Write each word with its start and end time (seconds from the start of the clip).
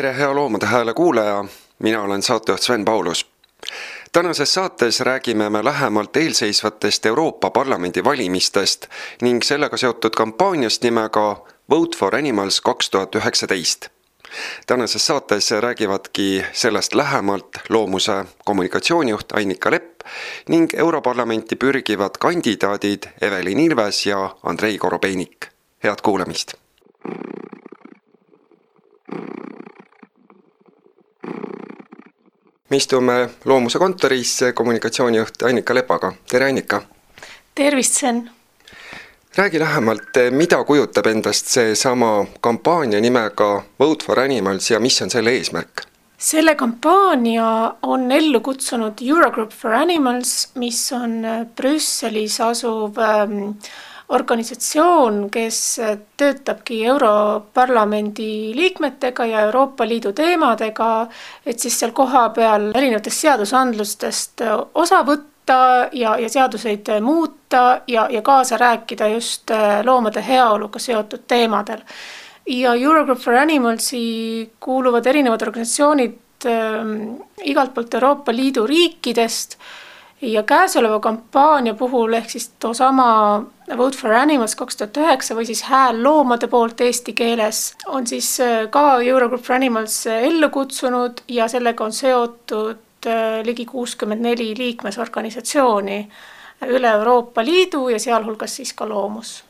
tere, 0.00 0.16
hea 0.16 0.34
Loomade 0.34 0.66
Hääle 0.66 0.94
kuulaja, 0.94 1.44
mina 1.78 2.02
olen 2.02 2.22
saatejuht 2.22 2.62
Sven 2.62 2.84
Paulus. 2.84 3.26
tänases 4.12 4.54
saates 4.54 5.00
räägime 5.00 5.50
me 5.50 5.64
lähemalt 5.64 6.16
eelseisvatest 6.16 7.06
Euroopa 7.06 7.50
Parlamendi 7.50 8.04
valimistest 8.04 8.86
ning 9.22 9.42
sellega 9.42 9.76
seotud 9.76 10.10
kampaaniast 10.16 10.82
nimega 10.82 11.44
Vote 11.70 11.96
for 11.98 12.16
Animals 12.16 12.60
kaks 12.60 12.90
tuhat 12.90 13.14
üheksateist. 13.14 13.88
tänases 14.66 15.06
saates 15.06 15.50
räägivadki 15.50 16.44
sellest 16.52 16.94
lähemalt 16.94 17.48
loomuse 17.68 18.24
kommunikatsioonijuht 18.44 19.32
Annika 19.32 19.70
Lepp 19.70 20.00
ning 20.48 20.68
Europarlamenti 20.74 21.56
pürgivad 21.56 22.16
kandidaadid 22.18 23.02
Evelin 23.20 23.58
Ilves 23.58 24.06
ja 24.06 24.36
Andrei 24.42 24.78
Korobeinik. 24.78 25.46
head 25.84 25.96
kuulamist 26.02 26.52
me 32.70 32.76
istume 32.76 33.28
Loomuse 33.44 33.78
kontoris 33.78 34.40
kommunikatsioonijuht 34.54 35.42
Annika 35.42 35.74
Lepaga, 35.74 36.12
tere 36.30 36.46
Annika! 36.46 36.82
tervist, 37.54 37.94
Sven! 37.94 38.30
räägi 39.36 39.58
lähemalt, 39.58 40.16
mida 40.30 40.64
kujutab 40.64 41.06
endast 41.06 41.46
seesama 41.46 42.26
kampaania 42.40 43.00
nimega 43.00 43.62
Vote 43.80 44.04
for 44.04 44.20
Animals 44.20 44.70
ja 44.70 44.80
mis 44.80 45.02
on 45.02 45.10
selle 45.10 45.30
eesmärk? 45.30 45.82
selle 46.18 46.54
kampaania 46.54 47.74
on 47.82 48.12
ellu 48.12 48.40
kutsunud 48.40 49.02
Eurogroup 49.02 49.50
for 49.50 49.72
Animals, 49.74 50.48
mis 50.54 50.92
on 50.92 51.22
Brüsselis 51.56 52.40
asuv 52.40 52.98
ähm, 52.98 53.48
organisatsioon, 54.10 55.30
kes 55.30 55.80
töötabki 56.16 56.84
Europarlamendi 56.86 58.52
liikmetega 58.56 59.26
ja 59.26 59.40
Euroopa 59.40 59.86
Liidu 59.88 60.12
teemadega, 60.12 61.06
et 61.46 61.58
siis 61.58 61.78
seal 61.78 61.92
kohapeal 61.94 62.70
erinevatest 62.74 63.26
seadusandlustest 63.26 64.42
osa 64.74 65.02
võtta 65.06 65.58
ja, 65.92 66.16
ja 66.18 66.28
seaduseid 66.28 66.90
muuta 67.06 67.82
ja, 67.86 68.08
ja 68.10 68.22
kaasa 68.22 68.58
rääkida 68.58 69.08
just 69.14 69.50
loomade 69.84 70.24
heaoluga 70.26 70.78
seotud 70.78 71.28
teemadel. 71.28 71.84
ja 72.46 72.74
Eurogroup 72.74 73.18
for 73.18 73.34
Animalsi 73.34 74.50
kuuluvad 74.60 75.06
erinevad 75.06 75.42
organisatsioonid 75.42 76.46
äh, 76.46 76.80
igalt 77.44 77.74
poolt 77.74 77.94
Euroopa 77.94 78.32
Liidu 78.32 78.66
riikidest 78.66 79.58
ja 80.22 80.42
käesoleva 80.42 81.00
kampaania 81.00 81.74
puhul 81.74 82.12
ehk 82.12 82.30
siis 82.30 82.50
toosama 82.60 83.44
Vote 83.76 83.96
for 83.96 84.12
Animals 84.12 84.54
kaks 84.54 84.76
tuhat 84.76 84.96
üheksa 84.96 85.34
või 85.34 85.46
siis 85.48 85.62
Hääl 85.62 86.02
loomade 86.04 86.48
poolt 86.48 86.80
eesti 86.80 87.12
keeles 87.12 87.74
on 87.86 88.06
siis 88.06 88.40
äh, 88.40 88.66
ka 88.70 89.00
Eurogroup 89.00 89.42
for 89.42 89.56
Animals 89.56 90.06
äh, 90.06 90.24
ellu 90.28 90.50
kutsunud 90.50 91.22
ja 91.28 91.48
sellega 91.48 91.84
on 91.84 91.92
seotud 91.92 93.06
äh, 93.06 93.40
ligi 93.44 93.64
kuuskümmend 93.66 94.20
neli 94.20 94.52
liikmesorganisatsiooni 94.58 96.00
üle 96.68 96.88
Euroopa 96.88 97.44
Liidu 97.44 97.88
ja 97.88 97.98
sealhulgas 97.98 98.56
siis 98.56 98.72
ka 98.72 98.88
Loomus. 98.88 99.44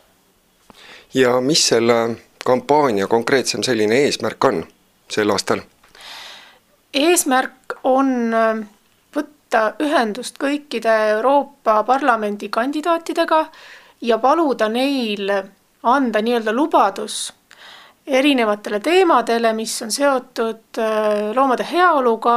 ja 1.15 1.41
mis 1.41 1.69
selle 1.69 2.16
kampaania 2.45 3.06
konkreetsem 3.06 3.62
selline 3.62 4.05
eesmärk 4.05 4.45
on 4.45 4.66
sel 5.11 5.31
aastal? 5.31 5.61
eesmärk 6.95 7.75
on 7.84 8.37
võtta 9.50 9.75
ühendust 9.83 10.37
kõikide 10.38 10.93
Euroopa 11.16 11.83
Parlamendi 11.83 12.49
kandidaatidega 12.49 13.41
ja 14.06 14.19
paluda 14.22 14.69
neil 14.71 15.27
anda 15.83 16.22
nii-öelda 16.22 16.53
lubadus 16.55 17.33
erinevatele 18.06 18.78
teemadele, 18.81 19.53
mis 19.53 19.75
on 19.83 19.91
seotud 19.91 20.78
äh, 20.78 21.34
loomade 21.34 21.66
heaoluga 21.66 22.37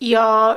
ja 0.00 0.56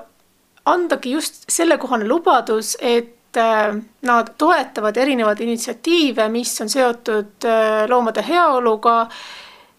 andagi 0.66 1.12
just 1.12 1.44
sellekohane 1.52 2.08
lubadus, 2.08 2.78
et 2.80 3.36
äh, 3.36 3.76
nad 4.02 4.32
toetavad 4.38 4.98
erinevaid 4.98 5.44
initsiatiive, 5.44 6.30
mis 6.32 6.56
on 6.62 6.70
seotud 6.72 7.44
äh, 7.44 7.84
loomade 7.92 8.24
heaoluga 8.24 9.10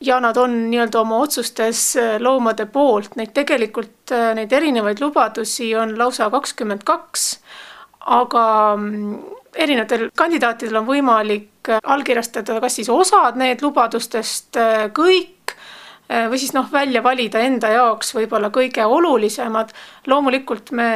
ja 0.01 0.21
nad 0.21 0.37
on 0.37 0.55
nii-öelda 0.71 1.01
oma 1.01 1.19
otsustes 1.25 1.97
äh, 1.97 2.17
loomade 2.21 2.67
poolt, 2.67 3.17
neid 3.21 3.35
tegelikult, 3.37 4.13
äh, 4.13 4.33
neid 4.37 4.53
erinevaid 4.53 5.01
lubadusi 5.03 5.75
on 5.77 5.97
lausa 5.99 6.31
kakskümmend 6.33 6.85
kaks, 6.89 7.27
aga 8.01 8.45
mm, 8.77 9.19
erinevatel 9.61 10.09
kandidaatidel 10.17 10.81
on 10.81 10.89
võimalik 10.89 11.73
äh, 11.73 11.83
allkirjastada 11.85 12.61
kas 12.65 12.81
siis 12.81 12.89
osad 12.93 13.39
need 13.41 13.63
lubadustest, 13.65 14.57
kõik, 14.97 15.57
või 16.11 16.41
siis 16.43 16.51
noh, 16.57 16.67
välja 16.73 17.05
valida 17.07 17.39
enda 17.47 17.69
jaoks 17.71 18.09
võib-olla 18.17 18.49
kõige 18.51 18.83
olulisemad. 18.83 19.71
loomulikult 20.11 20.73
me 20.75 20.89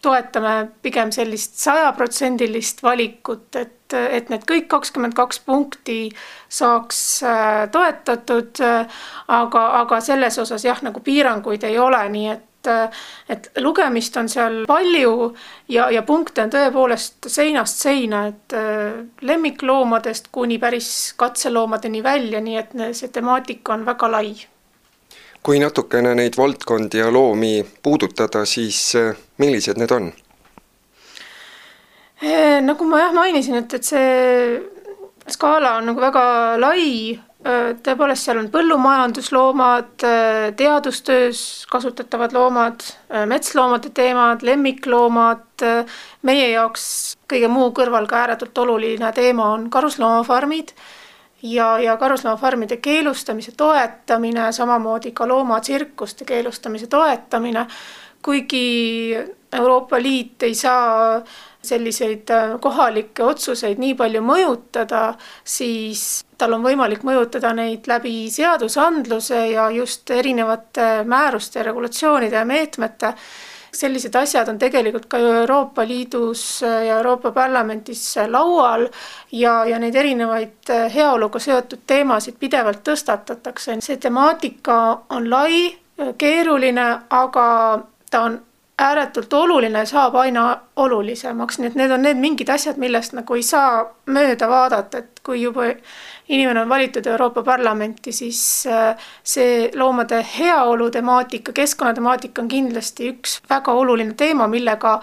toetame 0.00 0.70
pigem 0.82 1.10
sellist 1.12 1.58
sajaprotsendilist 1.60 2.80
valikut, 2.82 3.56
et 3.60 3.77
et, 3.94 4.28
need 4.32 4.44
kõik 4.48 4.68
kakskümmend 4.70 5.16
kaks 5.16 5.40
punkti 5.46 6.08
saaks 6.48 7.22
äh, 7.22 7.64
toetatud. 7.72 8.60
Äh, 8.64 9.00
aga, 9.28 9.64
aga 9.82 10.00
selles 10.04 10.38
osas 10.38 10.64
jah, 10.64 10.82
nagu 10.84 11.00
piiranguid 11.04 11.64
ei 11.68 11.78
ole, 11.78 12.00
nii 12.12 12.28
et, 12.32 12.70
äh, 12.70 13.00
et 13.28 13.50
lugemist 13.62 14.16
on 14.20 14.28
seal 14.28 14.60
palju 14.68 15.32
ja, 15.68 15.88
ja 15.94 16.02
punkte 16.02 16.44
on 16.44 16.52
tõepoolest 16.52 17.30
seinast 17.32 17.82
seina, 17.84 18.26
et 18.32 18.56
lemmikloomadest 19.22 20.30
kuni 20.32 20.58
päris 20.58 21.14
katseloomadeni 21.16 22.02
välja, 22.02 22.40
nii 22.44 22.60
et 22.60 22.78
see 22.92 23.12
temaatika 23.12 23.76
on 23.78 23.88
väga 23.88 24.12
lai 24.18 24.30
kui 25.48 25.60
natukene 25.62 26.10
neid 26.18 26.34
valdkondi 26.36 26.98
ja 26.98 27.12
loomi 27.14 27.62
puudutada, 27.82 28.42
siis 28.44 28.90
millised 29.38 29.78
need 29.80 29.94
on? 29.94 30.10
Eh, 32.18 32.58
nagu 32.64 32.84
ma 32.84 32.98
jah 33.04 33.14
mainisin, 33.14 33.60
et, 33.60 33.74
et 33.78 33.84
see 33.86 34.58
skaala 35.30 35.76
on 35.78 35.86
nagu 35.86 36.02
väga 36.02 36.22
lai, 36.58 37.14
tõepoolest, 37.38 38.26
seal 38.26 38.40
on 38.40 38.48
põllumajandusloomad, 38.50 40.02
teadustöös 40.58 41.40
kasutatavad 41.70 42.34
loomad, 42.34 42.82
metsloomade 43.30 43.92
teemad, 43.94 44.42
lemmikloomad, 44.42 45.64
meie 46.26 46.48
jaoks 46.50 46.88
kõige 47.30 47.50
muu 47.52 47.70
kõrval 47.76 48.08
ka 48.10 48.24
ääretult 48.24 48.58
oluline 48.64 49.12
teema 49.14 49.52
on 49.54 49.68
karusloomafarmid 49.70 50.74
ja, 51.42 51.76
ja 51.78 51.96
karusloomafarmide 51.96 52.80
keelustamise 52.82 53.54
toetamine, 53.56 54.50
samamoodi 54.52 55.14
ka 55.14 55.28
loomatsirkuste 55.28 56.26
keelustamise 56.26 56.90
toetamine, 56.90 57.68
kuigi 58.22 59.14
Euroopa 59.52 60.02
Liit 60.02 60.42
ei 60.42 60.54
saa 60.54 61.22
selliseid 61.62 62.30
äh, 62.30 62.54
kohalikke 62.60 63.24
otsuseid 63.24 63.80
nii 63.82 63.94
palju 63.98 64.22
mõjutada, 64.22 65.02
siis 65.44 66.24
tal 66.38 66.54
on 66.54 66.62
võimalik 66.62 67.02
mõjutada 67.06 67.52
neid 67.56 67.88
läbi 67.90 68.28
seadusandluse 68.30 69.40
ja 69.52 69.68
just 69.74 70.10
erinevate 70.10 71.04
määruste, 71.04 71.62
regulatsioonide 71.62 72.36
ja 72.36 72.44
meetmete. 72.44 73.14
sellised 73.78 74.14
asjad 74.16 74.48
on 74.48 74.58
tegelikult 74.58 75.04
ka 75.06 75.18
ju 75.18 75.26
Euroopa 75.42 75.84
Liidus 75.86 76.62
ja 76.62 76.96
Euroopa 76.96 77.32
Parlamendis 77.32 78.16
laual 78.26 78.88
ja, 79.32 79.64
ja 79.64 79.78
neid 79.78 79.94
erinevaid 79.94 80.70
äh, 80.70 80.94
heaoluga 80.94 81.38
seotud 81.38 81.84
teemasid 81.86 82.38
pidevalt 82.38 82.80
tõstatatakse. 82.84 83.80
see 83.80 83.96
temaatika 83.96 85.02
on 85.10 85.30
lai, 85.30 85.76
keeruline, 86.18 86.98
aga 87.10 87.82
ta 88.10 88.20
on 88.22 88.40
ääretult 88.78 89.32
oluline, 89.32 89.86
saab 89.86 90.14
aina 90.14 90.44
olulisemaks, 90.76 91.58
nii 91.58 91.70
et 91.70 91.78
need 91.78 91.90
on 91.90 92.02
need 92.02 92.20
mingid 92.20 92.48
asjad, 92.54 92.78
millest 92.78 93.16
nagu 93.16 93.34
ei 93.34 93.42
saa 93.42 93.82
mööda 94.06 94.48
vaadata, 94.48 95.02
et 95.02 95.20
kui 95.26 95.42
juba 95.42 95.66
inimene 96.28 96.62
on 96.62 96.68
valitud 96.68 97.06
Euroopa 97.06 97.42
Parlamenti, 97.42 98.12
siis 98.12 98.40
äh, 98.66 99.10
see 99.24 99.70
loomade 99.74 100.22
heaolu 100.38 100.90
temaatika, 100.90 101.52
keskkonnatemaatika 101.52 102.42
on 102.42 102.48
kindlasti 102.48 103.10
üks 103.14 103.40
väga 103.50 103.74
oluline 103.74 104.14
teema, 104.14 104.46
millega 104.46 105.00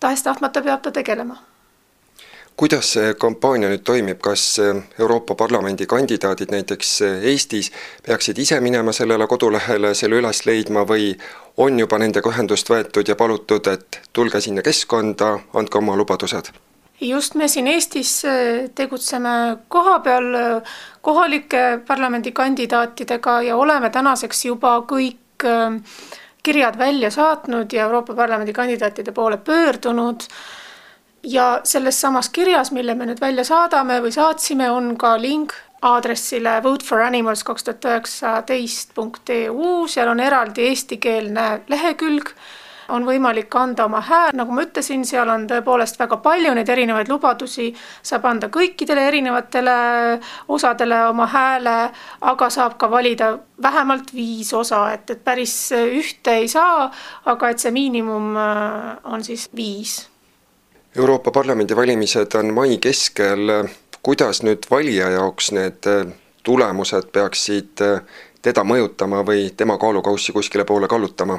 tahes-tahtmata 0.00 0.62
peab 0.62 0.82
ta 0.86 0.94
tegelema 0.94 1.40
kuidas 2.56 2.92
see 2.96 3.14
kampaania 3.20 3.68
nüüd 3.68 3.84
toimib, 3.84 4.20
kas 4.24 4.44
äh, 4.62 4.78
Euroopa 4.98 5.34
Parlamendi 5.34 5.86
kandidaadid 5.86 6.52
näiteks 6.52 6.92
äh, 7.04 7.24
Eestis 7.32 7.70
peaksid 8.06 8.38
ise 8.38 8.60
minema 8.60 8.92
sellele 8.96 9.26
kodulehele, 9.28 9.92
selle 9.94 10.20
üles 10.22 10.44
leidma 10.48 10.86
või 10.88 11.12
on 11.56 11.78
juba 11.78 11.98
nendega 12.00 12.32
ühendust 12.32 12.70
võetud 12.72 13.08
ja 13.08 13.16
palutud, 13.16 13.68
et 13.68 14.00
tulge 14.12 14.40
sinna 14.40 14.64
keskkonda, 14.64 15.34
andke 15.54 15.78
oma 15.82 15.96
lubadused? 16.00 16.52
just, 17.00 17.34
me 17.36 17.48
siin 17.48 17.68
Eestis 17.68 18.18
äh, 18.24 18.70
tegutseme 18.74 19.36
kohapeal 19.68 20.62
kohalike 21.04 21.82
parlamendikandidaatidega 21.86 23.40
ja 23.50 23.56
oleme 23.56 23.90
tänaseks 23.90 24.44
juba 24.48 24.78
kõik 24.88 25.44
kirjad 26.42 26.78
välja 26.78 27.10
saatnud 27.10 27.72
ja 27.72 27.82
Euroopa 27.84 28.14
Parlamendi 28.14 28.52
kandidaatide 28.56 29.12
poole 29.12 29.36
pöördunud 29.36 30.24
ja 31.26 31.60
selles 31.64 32.00
samas 32.00 32.28
kirjas, 32.28 32.70
mille 32.72 32.94
me 32.94 33.08
nüüd 33.10 33.20
välja 33.20 33.44
saadame 33.44 33.98
või 34.04 34.12
saatsime, 34.14 34.70
on 34.70 34.94
ka 35.00 35.16
link 35.20 35.54
aadressile 35.82 36.60
voteforanimals 36.62 37.44
kaks 37.44 37.66
tuhat 37.66 37.88
üheksateist 37.90 38.94
punkt 38.94 39.30
EU, 39.34 39.86
seal 39.90 40.08
on 40.12 40.22
eraldi 40.22 40.70
eestikeelne 40.70 41.48
lehekülg. 41.68 42.30
On 42.94 43.02
võimalik 43.02 43.50
anda 43.58 43.88
oma 43.88 43.98
hääl, 44.06 44.30
nagu 44.38 44.54
ma 44.54 44.62
ütlesin, 44.62 45.02
seal 45.04 45.26
on 45.26 45.48
tõepoolest 45.50 45.98
väga 45.98 46.20
palju 46.22 46.52
neid 46.54 46.68
erinevaid 46.70 47.10
lubadusi, 47.10 47.72
saab 47.98 48.28
anda 48.30 48.46
kõikidele 48.54 49.08
erinevatele 49.08 49.74
osadele 50.54 51.00
oma 51.08 51.26
hääle, 51.32 51.76
aga 52.30 52.50
saab 52.54 52.78
ka 52.78 52.86
valida 52.90 53.32
vähemalt 53.62 54.14
viis 54.14 54.54
osa, 54.54 54.84
et, 54.94 55.10
et 55.10 55.24
päris 55.26 55.56
ühte 55.74 56.38
ei 56.44 56.46
saa, 56.48 56.92
aga 57.26 57.50
et 57.50 57.66
see 57.66 57.74
miinimum 57.74 58.36
äh, 58.38 58.92
on 59.10 59.26
siis 59.26 59.50
viis. 59.50 60.04
Euroopa 60.98 61.30
Parlamendi 61.30 61.76
valimised 61.76 62.34
on 62.38 62.54
mai 62.54 62.78
keskel, 62.80 63.50
kuidas 64.02 64.40
nüüd 64.46 64.64
valija 64.70 65.10
jaoks 65.12 65.50
need 65.52 65.88
äh, 65.90 66.06
tulemused 66.46 67.10
peaksid 67.12 67.82
äh, 67.84 68.00
teda 68.42 68.64
mõjutama 68.64 69.20
või 69.26 69.50
tema 69.56 69.76
kaalukaussi 69.82 70.32
kuskile 70.32 70.64
poole 70.64 70.88
kallutama? 70.88 71.38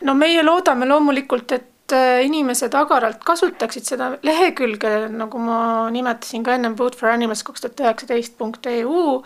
no 0.00 0.14
meie 0.14 0.42
loodame 0.42 0.88
loomulikult, 0.90 1.52
et 1.54 1.94
äh, 1.94 2.24
inimesed 2.26 2.74
agaralt 2.74 3.22
kasutaksid 3.24 3.86
seda 3.86 4.10
lehekülge, 4.26 4.94
nagu 5.12 5.38
ma 5.38 5.60
nimetasin 5.94 6.42
ka 6.42 6.56
ennem, 6.58 6.74
vote 6.78 6.98
for 6.98 7.12
animals 7.12 7.46
kaks 7.46 7.62
tuhat 7.62 7.84
üheksateist 7.86 8.34
punkt 8.38 8.66
EU 8.66 9.20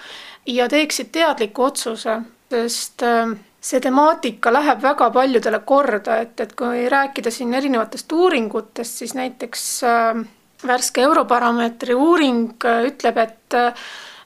ja 0.47 0.69
teeksid 0.69 1.09
teadliku 1.17 1.71
otsuse, 1.71 2.21
sest 2.53 3.07
äh, 3.07 3.33
see 3.61 3.81
temaatika 3.81 4.53
läheb 4.53 4.83
väga 4.83 5.11
paljudele 5.11 5.61
korda, 5.69 6.17
et, 6.25 6.41
et 6.41 6.55
kui 6.57 6.89
rääkida 6.89 7.31
siin 7.31 7.55
erinevatest 7.55 8.13
uuringutest, 8.13 9.03
siis 9.03 9.15
näiteks 9.15 9.67
äh, 9.85 10.23
värske 10.67 11.03
Eurobaromeetri 11.03 11.95
uuring 11.95 12.55
äh, 12.65 12.87
ütleb, 12.89 13.21
et 13.21 13.61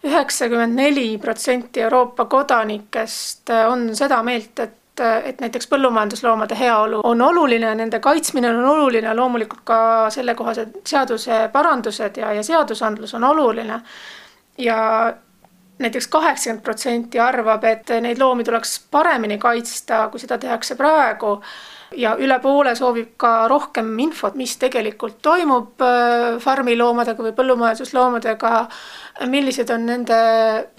üheksakümmend 0.04 0.76
neli 0.76 1.18
protsenti 1.18 1.80
Euroopa 1.80 2.24
kodanikest 2.30 3.50
on 3.68 3.88
seda 3.96 4.22
meelt, 4.22 4.58
et 4.58 4.80
et 5.02 5.40
näiteks 5.40 5.66
põllumajandusloomade 5.66 6.54
heaolu 6.58 7.00
on 7.04 7.22
oluline, 7.22 7.74
nende 7.74 7.98
kaitsmine 8.00 8.50
on 8.50 8.64
oluline, 8.64 9.14
loomulikult 9.14 9.64
ka 9.66 9.78
sellekohased 10.10 10.76
seaduseparandused 10.86 12.20
ja, 12.20 12.32
ja 12.32 12.42
seadusandlus 12.42 13.14
on 13.14 13.24
oluline. 13.24 13.80
ja 14.58 15.14
näiteks 15.78 16.06
kaheksakümmend 16.08 16.62
protsenti 16.64 17.20
arvab, 17.20 17.64
et 17.64 17.90
neid 18.00 18.18
loomi 18.18 18.44
tuleks 18.44 18.78
paremini 18.90 19.38
kaitsta, 19.38 20.08
kui 20.12 20.22
seda 20.22 20.38
tehakse 20.38 20.76
praegu 20.78 21.38
ja 21.96 22.14
üle 22.20 22.38
poole 22.42 22.74
soovib 22.76 23.14
ka 23.20 23.48
rohkem 23.50 23.90
infot, 24.02 24.36
mis 24.38 24.56
tegelikult 24.60 25.20
toimub 25.22 25.82
äh, 25.84 26.36
farmiloomadega 26.42 27.26
või 27.26 27.34
põllumajandusloomadega, 27.36 28.52
millised 29.30 29.70
on 29.74 29.86
nende 29.88 30.18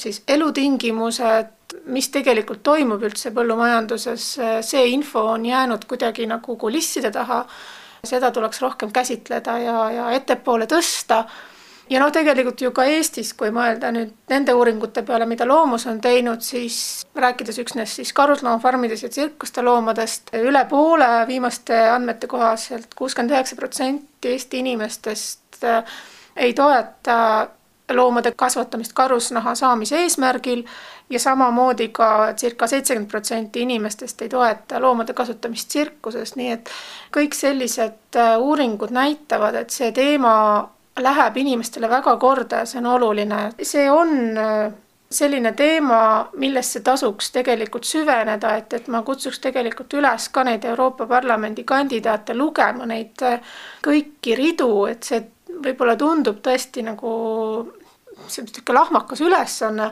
siis 0.02 0.22
elutingimused, 0.28 1.54
mis 1.92 2.10
tegelikult 2.14 2.64
toimub 2.64 3.04
üldse 3.04 3.32
põllumajanduses, 3.36 4.28
see 4.66 4.86
info 4.94 5.26
on 5.34 5.46
jäänud 5.46 5.88
kuidagi 5.90 6.28
nagu 6.30 6.58
kulisside 6.58 7.12
taha. 7.12 7.46
seda 8.06 8.30
tuleks 8.32 8.62
rohkem 8.62 8.92
käsitleda 8.94 9.58
ja, 9.58 9.78
ja 9.92 10.10
ettepoole 10.14 10.68
tõsta. 10.70 11.24
Ja 11.90 12.00
noh, 12.02 12.12
tegelikult 12.12 12.62
ju 12.62 12.72
ka 12.76 12.86
Eestis, 12.90 13.34
kui 13.38 13.52
mõelda 13.56 13.92
nüüd 13.96 14.14
nende 14.32 14.54
uuringute 14.58 15.04
peale, 15.06 15.28
mida 15.30 15.48
Loomus 15.48 15.86
on 15.92 16.00
teinud, 16.02 16.42
siis 16.46 17.06
rääkides 17.16 17.60
üksnes 17.64 17.98
siis 18.00 18.14
karusloomafarmides 18.14 19.06
ja 19.06 19.10
tsirkuste 19.10 19.64
loomadest, 19.66 20.34
üle 20.40 20.66
poole 20.70 21.10
viimaste 21.28 21.78
andmete 21.90 22.28
kohaselt, 22.32 22.94
kuuskümmend 22.96 23.36
üheksa 23.36 23.60
protsenti 23.60 24.34
Eesti 24.36 24.64
inimestest 24.64 25.64
ei 26.36 26.54
toeta 26.54 27.48
loomade 27.94 28.34
kasvatamist 28.36 28.94
karusnaha 28.94 29.56
saamise 29.56 30.00
eesmärgil 30.02 30.64
ja 31.10 31.20
samamoodi 31.20 31.88
ka 31.88 32.34
circa 32.34 32.68
seitsekümmend 32.68 33.12
protsenti 33.12 33.62
inimestest 33.62 34.22
ei 34.22 34.30
toeta 34.30 34.82
loomade 34.82 35.14
kasutamist 35.14 35.70
tsirkuses, 35.70 36.36
nii 36.36 36.52
et 36.52 36.72
kõik 37.14 37.38
sellised 37.38 38.18
äh, 38.18 38.40
uuringud 38.42 38.90
näitavad, 38.90 39.56
et 39.62 39.70
see 39.70 39.92
teema 39.92 40.34
läheb 41.00 41.38
inimestele 41.38 41.90
väga 41.90 42.18
korda 42.18 42.64
ja 42.64 42.66
see 42.66 42.80
on 42.80 42.86
oluline. 42.86 43.52
see 43.62 43.92
on 43.92 44.38
äh, 44.38 44.74
selline 45.12 45.52
teema, 45.52 46.30
millesse 46.38 46.80
tasuks 46.80 47.32
tegelikult 47.32 47.84
süveneda, 47.84 48.56
et, 48.56 48.74
et 48.74 48.88
ma 48.88 49.02
kutsuks 49.02 49.40
tegelikult 49.40 49.94
üles 49.94 50.30
ka 50.30 50.44
neid 50.44 50.66
Euroopa 50.66 51.08
Parlamendi 51.08 51.64
kandidaate 51.64 52.36
lugema 52.36 52.86
neid 52.86 53.22
äh, 53.24 53.40
kõiki 53.86 54.36
ridu, 54.36 54.86
et 54.92 55.04
see 55.04 55.24
võib-olla 55.64 55.96
tundub 55.96 56.42
tõesti 56.44 56.84
nagu 56.84 57.12
niisugune 58.26 58.80
lahmakas 58.80 59.22
ülesanne, 59.22 59.92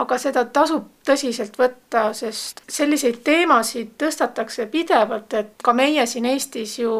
aga 0.00 0.18
seda 0.18 0.44
tasub 0.52 0.86
tõsiselt 1.06 1.58
võtta, 1.58 2.10
sest 2.14 2.62
selliseid 2.68 3.20
teemasid 3.24 3.94
tõstatakse 4.00 4.66
pidevalt, 4.70 5.34
et 5.34 5.54
ka 5.62 5.74
meie 5.76 6.06
siin 6.06 6.26
Eestis 6.30 6.78
ju 6.78 6.92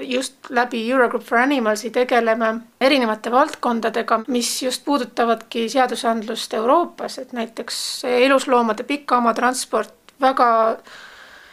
just 0.00 0.50
läbi 0.50 0.90
Eurogroup 0.90 1.24
for 1.24 1.38
Animalsi 1.38 1.90
tegeleme 1.90 2.54
erinevate 2.80 3.30
valdkondadega, 3.30 4.20
mis 4.28 4.62
just 4.62 4.84
puudutavadki 4.84 5.68
seadusandlust 5.68 6.54
Euroopas, 6.54 7.18
et 7.18 7.32
näiteks 7.32 8.04
elusloomade 8.04 8.82
pikaomatransport, 8.82 9.94
väga 10.20 10.48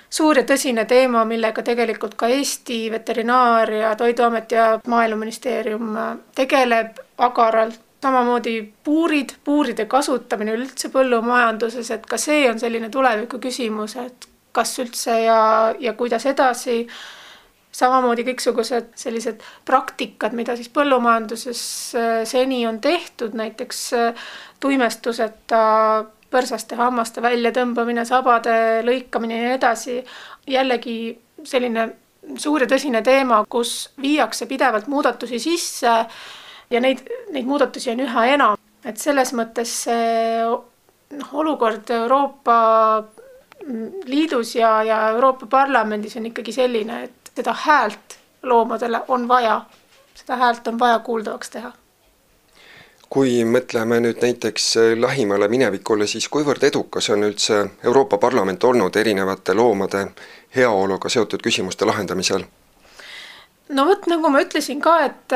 suur 0.09 0.37
ja 0.37 0.43
tõsine 0.43 0.85
teema, 0.85 1.25
millega 1.25 1.63
tegelikult 1.63 2.15
ka 2.15 2.27
Eesti 2.27 2.89
Veterinaar- 2.91 3.73
ja 3.79 3.95
Toiduamet 3.95 4.51
ja 4.51 4.67
Maaeluministeerium 4.87 5.95
tegeleb 6.35 6.99
agaralt 7.17 7.79
samamoodi 8.03 8.73
puurid, 8.83 9.29
puuride 9.43 9.85
kasutamine 9.85 10.53
üldse 10.57 10.89
põllumajanduses, 10.91 11.91
et 11.95 12.05
ka 12.05 12.19
see 12.19 12.49
on 12.49 12.59
selline 12.59 12.89
tuleviku 12.91 13.39
küsimus, 13.39 13.95
et 14.01 14.27
kas 14.51 14.75
üldse 14.83 15.19
ja, 15.23 15.39
ja 15.79 15.93
kuidas 15.97 16.25
edasi. 16.29 16.83
Samamoodi 17.73 18.25
kõiksugused 18.27 18.91
sellised 18.99 19.41
praktikad, 19.65 20.35
mida 20.37 20.55
siis 20.57 20.69
põllumajanduses 20.73 21.63
äh, 21.97 22.11
seni 22.29 22.63
on 22.69 22.79
tehtud, 22.81 23.33
näiteks 23.37 23.81
äh, 23.97 24.27
tuimestuseta 24.63 25.63
põrsaste 26.33 26.77
hammaste 26.77 27.21
väljatõmbamine, 27.21 28.05
sabade 28.09 28.55
lõikamine 28.85 29.37
ja 29.37 29.49
nii 29.49 29.57
edasi. 29.57 29.97
jällegi 30.47 30.95
selline 31.43 31.89
suur 32.37 32.63
ja 32.63 32.67
tõsine 32.69 33.03
teema, 33.03 33.43
kus 33.49 33.91
viiakse 34.01 34.47
pidevalt 34.49 34.87
muudatusi 34.87 35.39
sisse 35.39 35.95
ja 36.69 36.81
neid, 36.81 37.03
neid 37.31 37.45
muudatusi 37.45 37.91
on 37.93 38.05
üha 38.05 38.25
enam, 38.33 38.57
et 38.85 38.97
selles 38.97 39.33
mõttes 39.33 39.73
see 39.85 40.45
noh, 41.17 41.33
olukord 41.33 41.89
Euroopa 41.93 42.57
Liidus 44.09 44.55
ja, 44.57 44.81
ja 44.83 44.97
Euroopa 45.13 45.47
Parlamendis 45.51 46.17
on 46.19 46.25
ikkagi 46.27 46.51
selline, 46.55 47.03
et 47.07 47.22
seda 47.35 47.55
häält 47.65 48.17
loomadele 48.43 49.01
on 49.07 49.27
vaja, 49.27 49.61
seda 50.15 50.35
häält 50.35 50.67
on 50.67 50.79
vaja 50.79 50.99
kuuldavaks 50.99 51.49
teha 51.49 51.71
kui 53.13 53.43
mõtleme 53.45 53.99
nüüd 54.01 54.23
näiteks 54.25 54.63
lähimale 54.97 55.45
minevikule, 55.47 56.07
siis 56.09 56.25
kuivõrd 56.33 56.63
edukas 56.65 57.11
on 57.13 57.21
üldse 57.27 57.59
Euroopa 57.85 58.17
Parlament 58.17 58.63
olnud 58.63 58.95
erinevate 58.97 59.53
loomade 59.53 60.07
heaoluga 60.55 61.09
seotud 61.13 61.43
küsimuste 61.45 61.85
lahendamisel? 61.85 62.47
no 63.69 63.85
vot, 63.85 64.07
nagu 64.09 64.29
ma 64.33 64.41
ütlesin 64.41 64.81
ka, 64.81 64.95
et 65.05 65.35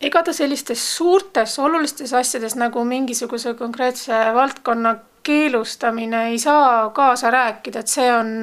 ega 0.00 0.22
ta 0.24 0.32
sellistes 0.32 0.80
suurtes 0.96 1.58
olulistes 1.58 2.12
asjades 2.16 2.56
nagu 2.60 2.84
mingisuguse 2.88 3.54
konkreetse 3.58 4.24
valdkonna 4.34 4.96
keelustamine 5.24 6.28
ei 6.30 6.38
saa 6.38 6.90
kaasa 6.90 7.30
rääkida, 7.30 7.80
et 7.84 7.92
see 7.92 8.10
on 8.12 8.34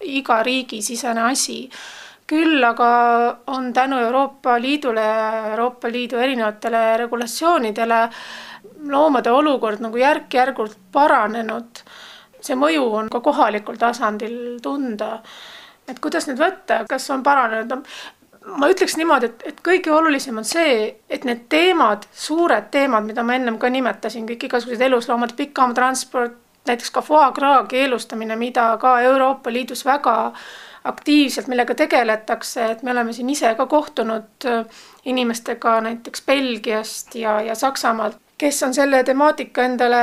iga 0.00 0.42
riigi 0.42 0.82
sisene 0.82 1.22
asi. 1.30 1.68
Küll 2.28 2.64
aga 2.64 2.88
on 3.46 3.72
tänu 3.72 3.98
Euroopa 4.04 4.58
Liidule 4.60 5.04
ja 5.04 5.50
Euroopa 5.52 5.88
Liidu 5.88 6.16
erinevatele 6.20 6.96
regulatsioonidele 7.00 8.00
loomade 8.88 9.30
olukord 9.32 9.80
nagu 9.80 9.96
järk-järgult 9.96 10.76
paranenud. 10.92 11.84
see 12.40 12.54
mõju 12.54 12.84
on 12.94 13.08
ka 13.10 13.20
kohalikul 13.20 13.76
tasandil 13.76 14.60
tunda 14.62 15.18
et 15.88 15.98
kuidas 16.02 16.28
nüüd 16.28 16.40
võtta, 16.40 16.82
kas 16.88 17.08
on 17.12 17.22
paranenud, 17.24 17.86
ma 18.58 18.68
ütleks 18.70 18.96
niimoodi, 19.00 19.30
et, 19.30 19.44
et 19.52 19.62
kõige 19.64 19.92
olulisem 19.94 20.40
on 20.40 20.46
see, 20.46 20.88
et 21.10 21.24
need 21.28 21.46
teemad, 21.52 22.06
suured 22.12 22.70
teemad, 22.74 23.06
mida 23.08 23.24
ma 23.26 23.36
ennem 23.38 23.58
ka 23.60 23.70
nimetasin, 23.72 24.26
kõik 24.28 24.48
igasugused 24.48 24.84
elusloomade 24.88 25.36
pikaamatransport, 25.38 26.36
näiteks 26.68 26.92
ka 26.92 27.02
foie 27.04 27.28
gras 27.36 27.68
keelustamine, 27.70 28.36
mida 28.36 28.70
ka 28.80 28.98
Euroopa 29.00 29.52
Liidus 29.52 29.84
väga 29.88 30.16
aktiivselt, 30.84 31.48
millega 31.48 31.74
tegeletakse, 31.74 32.70
et 32.72 32.82
me 32.82 32.92
oleme 32.94 33.12
siin 33.12 33.30
ise 33.30 33.54
ka 33.58 33.66
kohtunud 33.66 34.46
äh, 34.46 34.82
inimestega 35.04 35.80
näiteks 35.80 36.22
Belgiast 36.26 37.14
ja, 37.14 37.40
ja 37.40 37.54
Saksamaalt, 37.54 38.18
kes 38.38 38.62
on 38.62 38.74
selle 38.74 39.02
temaatika 39.04 39.64
endale 39.66 40.02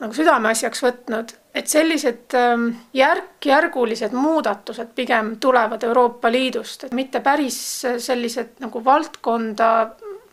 nagu 0.00 0.14
südameasjaks 0.14 0.82
võtnud 0.82 1.36
et 1.54 1.66
sellised 1.66 2.34
ähm, 2.38 2.68
järk-järgulised 2.94 4.14
muudatused 4.14 4.92
pigem 4.94 5.34
tulevad 5.42 5.82
Euroopa 5.82 6.30
Liidust, 6.32 6.84
et 6.84 6.94
mitte 6.94 7.20
päris 7.20 7.58
sellised 7.98 8.60
nagu 8.62 8.84
valdkonda 8.84 9.70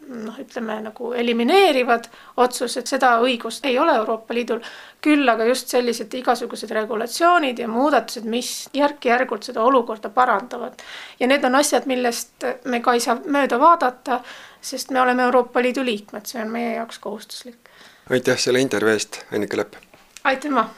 noh, 0.07 0.37
ütleme 0.39 0.77
nagu 0.81 1.11
elimineerivad 1.13 2.07
otsused, 2.43 2.87
seda 2.87 3.17
õigust 3.23 3.65
ei 3.67 3.79
ole 3.79 3.95
Euroopa 3.95 4.33
Liidul. 4.33 4.61
küll 5.01 5.29
aga 5.29 5.45
just 5.45 5.69
sellised 5.69 6.13
igasugused 6.17 6.71
regulatsioonid 6.73 7.59
ja 7.59 7.67
muudatused, 7.67 8.25
mis 8.25 8.69
järk-järgult 8.73 9.43
seda 9.43 9.63
olukorda 9.63 10.09
parandavad. 10.09 10.81
ja 11.19 11.27
need 11.27 11.43
on 11.43 11.55
asjad, 11.55 11.85
millest 11.85 12.45
me 12.65 12.81
ka 12.81 12.93
ei 12.93 12.99
saa 12.99 13.19
mööda 13.25 13.59
vaadata, 13.59 14.21
sest 14.61 14.91
me 14.91 15.01
oleme 15.01 15.23
Euroopa 15.23 15.61
Liidu 15.61 15.85
liikmed, 15.85 16.25
see 16.25 16.41
on 16.41 16.51
meie 16.51 16.75
jaoks 16.75 16.99
kohustuslik. 16.99 17.69
aitäh 18.09 18.39
selle 18.39 18.59
intervjuu 18.59 18.93
eest, 18.93 19.23
Annika 19.31 19.57
Lepp! 19.57 19.75
aitüma! 20.23 20.69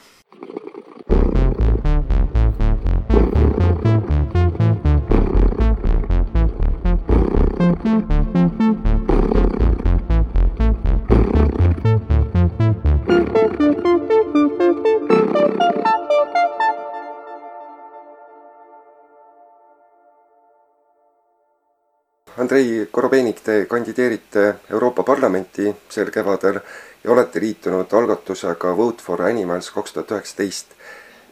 Andrei 22.50 22.88
Korobeinik, 22.90 23.44
te 23.46 23.66
kandideerite 23.70 24.40
Euroopa 24.74 25.04
Parlamenti 25.06 25.70
sel 25.86 26.08
kevadel 26.10 26.56
ja 27.04 27.12
olete 27.14 27.38
liitunud 27.38 27.92
algatusega 27.94 28.72
Vote 28.74 29.04
for 29.06 29.22
Animals 29.22 29.68
kaks 29.70 29.94
tuhat 29.94 30.10
üheksateist. 30.16 30.74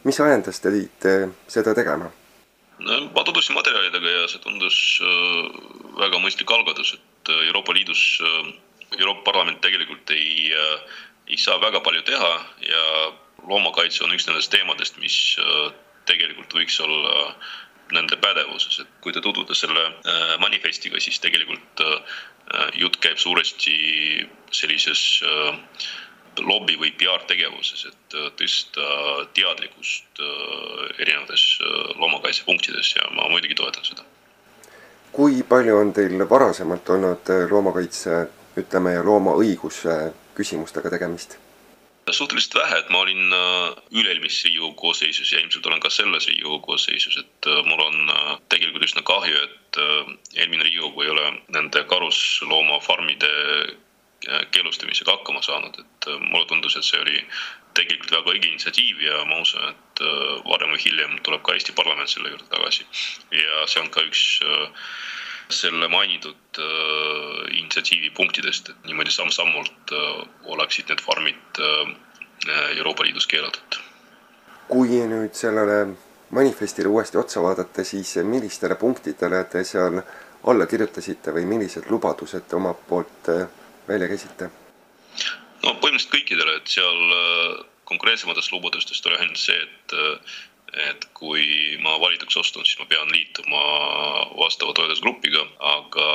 mis 0.07 0.19
ajendas 0.23 0.63
teid 0.63 1.07
seda 1.51 1.73
tegema? 1.75 2.07
no 2.79 3.01
ma 3.11 3.23
tutvusin 3.27 3.57
materjalidega 3.59 4.15
ja 4.15 4.29
see 4.31 4.39
tundus 4.45 4.77
äh, 5.03 5.59
väga 5.99 6.23
mõistlik 6.23 6.55
algatus, 6.55 6.93
et 6.95 7.33
äh, 7.35 7.43
Euroopa 7.49 7.75
Liidus, 7.75 8.05
äh, 8.23 8.53
Euroopa 9.01 9.27
Parlament 9.33 9.59
tegelikult 9.59 10.15
ei, 10.15 10.55
ei 11.27 11.37
saa 11.37 11.59
väga 11.59 11.83
palju 11.83 12.07
teha 12.07 12.31
ja 12.63 12.85
loomakaitse 13.43 14.07
on 14.07 14.15
üks 14.15 14.31
nendest 14.31 14.55
teemadest, 14.55 14.95
mis 15.03 15.35
tegelikult 16.07 16.55
võiks 16.55 16.79
olla 16.79 17.35
nende 17.95 18.17
pädevuses, 18.21 18.81
et 18.83 18.91
kui 19.03 19.13
te 19.13 19.21
tutvute 19.21 19.55
selle 19.57 19.85
äh, 19.87 20.35
manifestiga, 20.41 20.99
siis 21.01 21.19
tegelikult 21.23 21.83
äh, 21.85 22.19
jutt 22.81 22.99
käib 23.03 23.17
suuresti 23.21 23.75
sellises 24.51 25.01
äh, 25.25 25.57
lobi 26.39 26.77
või 26.79 26.93
PR-tegevuses, 26.95 27.87
et 27.89 28.15
tõsta 28.39 28.85
teadlikkust 29.35 30.21
erinevates 31.01 31.43
loomakaitsepunktides 31.99 32.93
ja 32.95 33.09
ma 33.17 33.25
muidugi 33.27 33.57
toetan 33.59 33.83
seda. 33.83 34.05
kui 35.11 35.43
palju 35.43 35.75
on 35.81 35.91
teil 35.93 36.23
varasemalt 36.29 36.89
olnud 36.95 37.33
loomakaitse, 37.51 38.21
ütleme, 38.61 38.95
ja 38.95 39.03
loomaõiguse 39.03 39.99
küsimustega 40.37 40.93
tegemist? 40.95 41.35
Suhteliselt 42.11 42.55
vähe, 42.55 42.77
et 42.79 42.89
ma 42.89 43.03
olin 43.03 43.33
äh, 43.33 43.75
üle-eelmises 43.91 44.43
Riigikogu 44.45 44.73
koosseisus 44.81 45.31
ja 45.33 45.39
ilmselt 45.39 45.65
olen 45.65 45.81
ka 45.83 45.89
selles 45.93 46.27
Riigikogu 46.27 46.59
koosseisus, 46.65 47.17
et 47.17 47.49
äh, 47.49 47.61
mul 47.65 47.83
on 47.83 48.09
äh, 48.09 48.31
tegelikult 48.49 48.87
üsna 48.87 49.03
kahju, 49.05 49.43
et 49.43 49.79
eelmine 50.35 50.65
Riigikogu 50.65 51.05
ei 51.05 51.13
ole 51.13 51.27
nende 51.53 51.83
karusloomafarmide 51.91 53.31
keelustamisega 54.51 55.13
hakkama 55.15 55.41
saanud, 55.45 55.77
et 55.79 56.07
mulle 56.19 56.47
tundus, 56.49 56.75
et 56.75 56.83
see 56.83 56.99
oli 56.99 57.21
tegelikult 57.77 58.11
väga 58.17 58.33
õige 58.33 58.49
initsiatiiv 58.49 58.99
ja 59.05 59.21
ma 59.29 59.37
usun, 59.45 59.69
et 59.69 60.01
varem 60.49 60.73
või 60.73 60.81
hiljem 60.83 61.13
tuleb 61.23 61.45
ka 61.45 61.55
Eesti 61.55 61.75
parlament 61.77 62.11
selle 62.11 62.33
juurde 62.33 62.49
tagasi. 62.51 62.83
ja 63.31 63.63
see 63.71 63.85
on 63.85 63.93
ka 63.93 64.03
üks 64.09 64.25
selle 65.49 65.87
mainitud 65.87 66.59
äh, 66.59 67.57
initsiatiivi 67.57 68.09
punktidest, 68.09 68.69
et 68.69 68.85
niimoodi 68.85 69.11
samm-sammult 69.11 69.93
äh, 69.93 70.27
oleksid 70.53 70.91
need 70.91 71.01
farmid 71.01 71.61
äh, 71.61 72.77
Euroopa 72.77 73.03
Liidus 73.03 73.27
keelatud. 73.27 73.79
kui 74.69 74.99
nüüd 75.09 75.33
sellele 75.33 75.79
manifestile 76.37 76.87
uuesti 76.87 77.17
otsa 77.17 77.41
vaadata, 77.41 77.83
siis 77.83 78.19
millistele 78.23 78.75
punktidele 78.77 79.43
te 79.49 79.63
seal 79.65 79.97
alla 80.47 80.67
kirjutasite 80.69 81.33
või 81.33 81.47
millised 81.49 81.89
lubadused 81.89 82.45
te 82.47 82.55
omalt 82.55 82.85
poolt 82.87 83.31
välja 83.87 84.07
käisite? 84.11 84.51
no 85.65 85.73
põhimõtteliselt 85.81 86.13
kõikidele, 86.13 86.59
et 86.61 86.69
seal 86.69 87.01
konkreetsematest 87.89 88.53
lubadustest 88.53 89.09
oli 89.09 89.17
ainult 89.17 89.41
see, 89.41 89.57
et 89.57 89.97
et 90.73 91.07
kui 91.17 91.77
ma 91.83 91.97
valituks 92.01 92.37
ostun, 92.41 92.65
siis 92.65 92.79
ma 92.79 92.85
pean 92.89 93.09
liituma 93.13 93.63
vastava 94.37 94.75
toetusgrupiga, 94.77 95.45
aga 95.71 96.07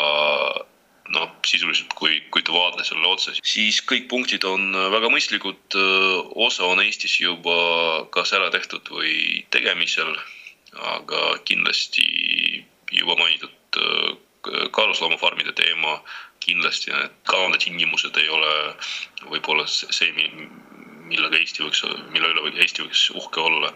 noh, 1.14 1.32
sisuliselt 1.46 1.92
kui, 1.98 2.20
kui 2.32 2.42
te 2.42 2.54
vaatate 2.54 2.86
sellele 2.88 3.10
otsa, 3.12 3.34
siis 3.44 3.80
kõik 3.84 4.06
punktid 4.08 4.44
on 4.48 4.72
väga 4.94 5.10
mõistlikud. 5.12 5.78
osa 6.46 6.64
on 6.64 6.80
Eestis 6.80 7.18
juba 7.20 8.06
kas 8.14 8.32
ära 8.32 8.50
tehtud 8.54 8.88
või 8.88 9.44
tegemisel, 9.50 10.14
aga 10.96 11.38
kindlasti 11.44 12.64
juba 12.92 13.16
mainitud 13.20 14.20
karusloomafarmide 14.72 15.52
teema, 15.56 15.98
kindlasti 16.44 16.92
need 16.92 17.12
kalandetingimused 17.30 18.16
ei 18.20 18.28
ole 18.28 18.54
võib-olla 19.30 19.64
see, 19.68 20.10
millega 21.14 21.40
Eesti 21.40 21.64
võiks, 21.64 21.84
mille 22.12 22.32
üle 22.34 22.52
Eesti 22.58 22.84
võiks 22.84 23.08
uhke 23.14 23.40
olla. 23.40 23.72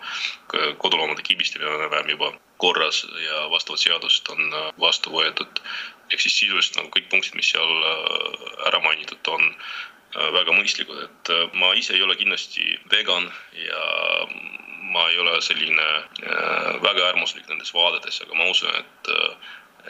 koduloomade 0.79 1.23
kibistamine 1.23 1.71
on 1.71 1.81
enam-vähem 1.81 2.15
juba 2.17 2.33
korras 2.59 3.07
ja 3.25 3.51
vastavat 3.51 3.81
seadust 3.81 4.29
on 4.35 4.51
äh, 4.53 4.73
vastu 4.81 5.15
võetud. 5.15 5.63
ehk 6.09 6.23
siis 6.25 6.39
sisuliselt 6.41 6.79
nagu 6.79 6.91
kõik 6.95 7.11
punktid, 7.13 7.35
mis 7.37 7.51
seal 7.53 7.73
äh, 7.91 8.67
ära 8.71 8.81
mainitud 8.81 9.31
on, 9.35 9.45
äh, 10.17 10.31
väga 10.35 10.55
mõistlikud, 10.57 11.03
et 11.05 11.33
ma 11.55 11.73
ise 11.77 11.95
ei 11.95 12.03
ole 12.03 12.17
kindlasti 12.17 12.79
vegan 12.93 13.31
ja 13.63 13.83
ma 14.95 15.05
ei 15.13 15.19
ole 15.21 15.37
selline 15.45 15.89
väga 16.83 17.11
äärmuslik 17.11 17.49
nendes 17.49 17.75
vaadetes, 17.77 18.23
aga 18.25 18.39
ma 18.39 18.47
usun, 18.49 18.73
et, 18.73 19.11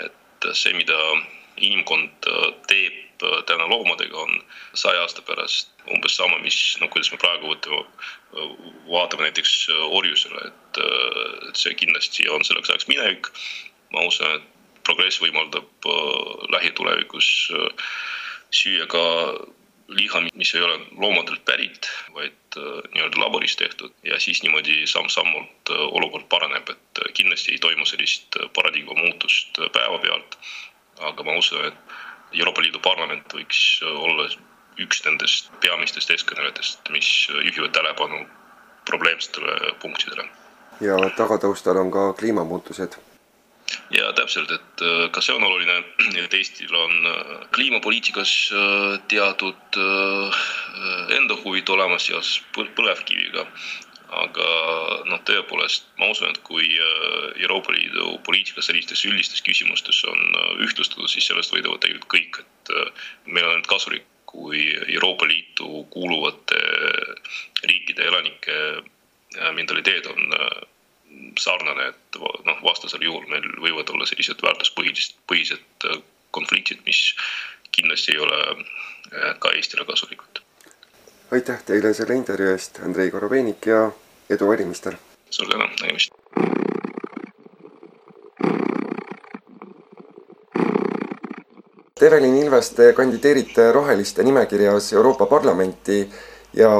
et 0.08 0.48
see, 0.58 0.74
mida 0.74 0.98
inimkond 1.56 2.26
teeb 2.66 3.07
täna 3.46 3.66
loomadega, 3.70 4.16
on 4.18 4.42
saja 4.74 5.00
aasta 5.02 5.22
pärast 5.26 5.72
umbes 5.90 6.16
sama, 6.16 6.38
mis 6.44 6.76
noh, 6.80 6.90
kuidas 6.92 7.10
me 7.12 7.18
praegu 7.18 7.50
võtame, 7.50 7.80
vaatame 8.90 9.26
näiteks 9.26 9.54
orjusele, 9.88 10.50
et, 10.50 10.80
et 11.48 11.58
see 11.58 11.74
kindlasti 11.74 12.28
on 12.30 12.44
selleks 12.46 12.70
ajaks 12.70 12.88
minevik. 12.90 13.32
ma 13.92 14.02
usun, 14.04 14.34
et 14.36 14.46
progress 14.88 15.20
võimaldab 15.22 15.88
äh, 15.88 16.48
lähitulevikus 16.54 17.28
äh, 17.52 17.92
süüa 18.54 18.88
ka 18.90 19.04
liha, 19.98 20.22
mis 20.36 20.52
ei 20.54 20.64
ole 20.64 20.78
loomadelt 21.00 21.44
pärit, 21.48 21.90
vaid 22.16 22.58
äh, 22.60 22.80
nii-öelda 22.94 23.20
laboris 23.20 23.56
tehtud 23.60 23.92
ja 24.08 24.20
siis 24.22 24.42
niimoodi 24.44 24.80
samm-sammult 24.88 25.72
olukord 25.76 26.28
paraneb, 26.32 26.72
et 26.72 27.02
kindlasti 27.18 27.54
ei 27.54 27.62
toimu 27.64 27.88
sellist 27.88 28.40
paradigma 28.56 28.96
muutust 29.00 29.60
päevapealt. 29.76 30.38
aga 31.08 31.22
ma 31.22 31.36
usun, 31.38 31.68
et 31.68 31.98
Euroopa 32.32 32.62
Liidu 32.62 32.80
parlament 32.84 33.32
võiks 33.34 33.80
olla 33.88 34.28
üks 34.78 35.02
nendest 35.04 35.50
peamistest 35.62 36.10
eeskõnelejatest, 36.14 36.90
mis 36.94 37.08
juhivad 37.30 37.72
tähelepanu 37.74 38.26
probleemsetele 38.88 39.74
punktidele. 39.82 40.28
ja 40.80 40.96
tagataustal 41.16 41.76
on 41.76 41.90
ka 41.90 42.12
kliimamuutused. 42.12 42.96
ja 43.90 44.12
täpselt, 44.12 44.50
et 44.50 44.82
äh, 44.82 45.10
ka 45.10 45.20
see 45.20 45.34
on 45.34 45.44
oluline, 45.44 45.82
et 46.24 46.34
Eestil 46.34 46.74
on 46.74 46.94
äh, 47.06 47.48
kliimapoliitikas 47.54 48.32
äh, 48.52 49.00
teatud 49.08 49.82
enda 51.16 51.34
huvid 51.44 51.68
olemas 51.68 52.06
seoses 52.06 52.42
põlevkiviga 52.54 53.46
aga 54.08 54.48
noh, 55.08 55.20
tõepoolest 55.28 55.88
ma 56.00 56.08
usun, 56.12 56.30
et 56.32 56.42
kui 56.46 56.68
Euroopa 57.42 57.74
Liidu 57.74 58.18
poliitika 58.24 58.64
sellistes 58.64 59.04
üldistes 59.04 59.42
küsimustes 59.44 60.00
on 60.08 60.22
ühtlustatud, 60.64 61.10
siis 61.12 61.28
sellest 61.28 61.52
võidavad 61.52 61.82
tegelikult 61.84 62.14
kõik, 62.14 62.40
et 62.40 62.72
meil 63.28 63.44
on 63.44 63.58
nüüd 63.58 63.68
kasulik 63.68 64.06
kui 64.28 64.60
Euroopa 64.94 65.28
Liitu 65.28 65.84
kuuluvate 65.90 66.58
riikide 67.64 68.04
elanike 68.10 68.56
äh, 68.76 69.52
mentaliteet 69.56 70.06
on 70.06 70.34
äh, 70.36 70.50
sarnane, 71.40 71.88
et 71.92 72.18
noh, 72.44 72.60
vastasel 72.64 73.06
juhul 73.06 73.24
meil 73.32 73.46
võivad 73.64 73.88
olla 73.94 74.08
sellised 74.08 74.44
väärtuspõhised, 74.44 75.16
põhised 75.30 75.88
äh, 75.88 76.02
konfliktid, 76.36 76.84
mis 76.84 77.14
kindlasti 77.72 78.12
ei 78.12 78.20
ole 78.20 78.38
ka 79.40 79.50
Eestile 79.56 79.86
kasulikud. 79.88 80.37
Aitäh 81.30 81.62
teile 81.62 81.92
selle 81.94 82.14
intervjuu 82.14 82.52
eest, 82.52 82.80
Andrei 82.84 83.10
Korobeinik 83.10 83.66
ja 83.66 83.90
edu 84.30 84.48
valimistel! 84.48 84.96
suur 85.30 85.48
tänu, 85.48 85.66
nägemist! 85.82 86.12
Evelin 92.00 92.36
Ilves, 92.36 92.70
te 92.70 92.92
kandideerite 92.92 93.72
Roheliste 93.72 94.22
nimekirjas 94.22 94.92
Euroopa 94.92 95.26
Parlamenti 95.26 96.10
ja 96.52 96.70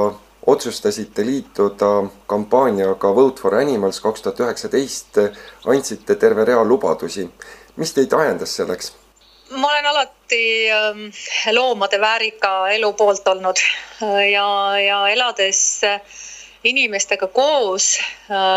otsustasite 0.47 1.27
liituda 1.27 2.09
kampaaniaga 2.27 3.15
Vote 3.15 3.43
for 3.43 3.55
Animals 3.55 4.01
kaks 4.01 4.23
tuhat 4.23 4.41
üheksateist, 4.41 5.19
andsite 5.67 6.15
terve 6.15 6.45
rea 6.45 6.65
lubadusi. 6.65 7.29
mis 7.77 7.93
teid 7.93 8.13
ajendas 8.13 8.57
selleks? 8.57 8.93
Alati 10.29 10.71
ähm, 10.71 11.13
loomade 11.53 12.01
väärika 12.01 12.69
elu 12.69 12.93
poolt 12.93 13.29
olnud 13.29 13.57
ja, 14.33 14.79
ja 14.81 15.09
elades 15.09 15.81
inimestega 16.65 17.27
koos 17.27 17.99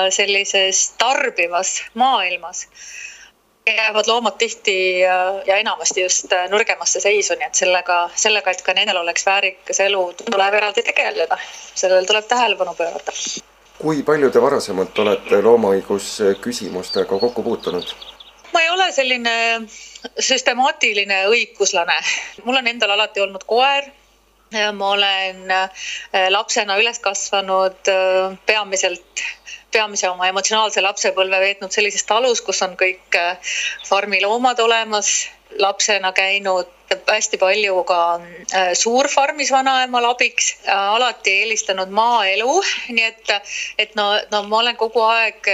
sellises 0.09 0.93
tarbivas 0.97 1.83
maailmas 1.93 2.67
jäävad 3.67 4.07
loomad 4.07 4.33
tihti 4.37 4.99
ja 4.99 5.57
enamasti 5.57 6.01
just 6.01 6.33
nõrgemasse 6.49 6.99
seisu, 6.99 7.35
nii 7.37 7.47
et 7.47 7.55
sellega, 7.55 8.09
sellega, 8.15 8.51
et 8.51 8.61
ka 8.61 8.73
nendel 8.73 8.97
oleks 8.97 9.25
väärikas 9.25 9.79
elu, 9.79 10.13
tuleb 10.25 10.53
eraldi 10.53 10.83
tegeleda. 10.83 11.37
sellele 11.75 12.07
tuleb 12.07 12.25
tähelepanu 12.27 12.73
pöörata. 12.75 13.11
kui 13.77 14.03
palju 14.03 14.31
te 14.31 14.41
varasemalt 14.41 14.99
olete 14.99 15.41
loomaõigusküsimustega 15.41 17.19
kokku 17.19 17.43
puutunud? 17.43 17.95
ma 18.53 18.61
ei 18.61 18.69
ole 18.69 18.91
selline 18.91 19.61
süstemaatiline 20.19 21.25
õiguslane. 21.29 21.97
mul 22.45 22.61
on 22.61 22.67
endal 22.67 22.97
alati 22.97 23.21
olnud 23.21 23.43
koer. 23.47 23.89
Ma 24.51 24.87
olen 24.91 25.45
lapsena 26.33 26.75
üles 26.75 26.97
kasvanud 26.99 27.87
peamiselt 28.45 29.21
peamise 29.71 30.09
oma 30.11 30.27
emotsionaalse 30.31 30.83
lapsepõlve 30.83 31.39
veetnud 31.43 31.73
sellises 31.73 32.03
talus, 32.07 32.43
kus 32.45 32.61
on 32.65 32.75
kõik 32.79 33.17
äh, 33.17 33.55
farmiloomad 33.87 34.59
olemas, 34.63 35.29
lapsena 35.59 36.13
käinud 36.15 36.69
hästi 37.07 37.39
palju 37.39 37.83
ka 37.87 37.99
äh, 38.19 38.71
suurfarmis 38.75 39.51
vanaemal 39.53 40.09
abiks, 40.11 40.53
äh, 40.65 40.75
alati 40.97 41.37
eelistanud 41.43 41.91
maaelu, 41.95 42.57
nii 42.97 43.07
et, 43.07 43.33
et 43.79 43.95
no, 43.99 44.11
no 44.31 44.43
ma 44.51 44.61
olen 44.63 44.79
kogu 44.79 45.03
aeg 45.07 45.51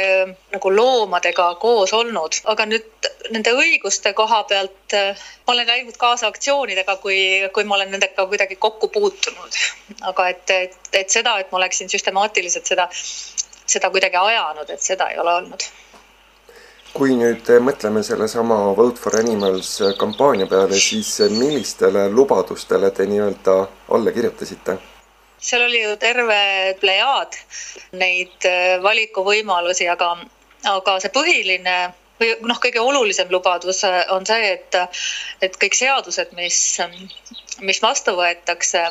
nagu 0.55 0.73
loomadega 0.73 1.51
koos 1.61 1.93
olnud, 1.97 2.41
aga 2.53 2.69
nüüd 2.73 3.11
nende 3.31 3.51
õiguste 3.53 4.13
koha 4.13 4.43
pealt 4.49 4.93
ma 4.93 5.53
olen 5.53 5.67
läinud 5.67 5.97
kaasa 5.99 6.27
aktsioonidega, 6.27 6.95
kui, 7.01 7.17
kui 7.53 7.63
ma 7.63 7.75
olen 7.75 7.91
nendega 7.95 8.25
kuidagi 8.27 8.55
kokku 8.55 8.87
puutunud. 8.93 9.59
aga 10.01 10.29
et, 10.29 10.49
et, 10.49 10.77
et 10.93 11.09
seda, 11.09 11.39
et 11.39 11.51
ma 11.51 11.61
oleksin 11.61 11.89
süstemaatiliselt 11.89 12.65
seda 12.73 12.87
seda 13.67 13.91
kuidagi 13.91 14.17
ajanud, 14.17 14.69
et 14.69 14.81
seda 14.81 15.09
ei 15.11 15.19
ole 15.19 15.33
olnud. 15.41 15.67
kui 16.97 17.13
nüüd 17.13 17.49
mõtleme 17.61 18.01
sellesama 18.01 18.55
Vote 18.77 18.97
for 18.97 19.13
Animals 19.19 19.75
kampaania 19.99 20.47
peale, 20.49 20.79
siis 20.81 21.11
millistele 21.29 22.07
lubadustele 22.09 22.89
te 22.91 23.05
nii-öelda 23.05 23.57
alla 23.93 24.13
kirjutasite? 24.15 24.77
seal 25.49 25.67
oli 25.67 25.83
ju 25.83 25.91
terve 26.01 26.39
plejaad 26.81 27.37
neid 28.01 28.47
äh, 28.49 28.79
valikuvõimalusi, 28.83 29.85
aga, 29.93 30.15
aga 30.71 30.97
see 31.03 31.13
põhiline 31.13 31.77
või 32.19 32.33
noh, 32.49 32.59
kõige 32.61 32.81
olulisem 32.81 33.31
lubadus 33.31 33.83
on 34.13 34.25
see, 34.25 34.53
et, 34.53 34.77
et 35.41 35.57
kõik 35.61 35.77
seadused, 35.77 36.33
mis, 36.37 36.61
mis 37.61 37.81
vastu 37.81 38.15
võetakse, 38.17 38.85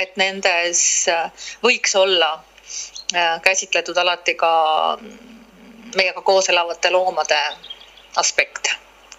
et 0.00 0.16
nendes 0.20 0.82
võiks 1.62 1.94
olla 1.96 2.34
Äh, 3.14 3.40
käsitletud 3.42 3.96
alati 3.96 4.34
ka 4.34 4.50
meiega 5.96 6.22
koos 6.22 6.48
elavate 6.48 6.90
loomade 6.90 7.36
aspekt, 8.16 8.72